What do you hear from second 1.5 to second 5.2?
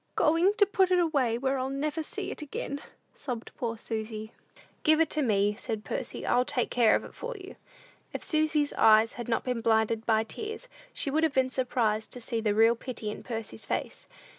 I'll never see it again," sobbed poor Susy. "Give it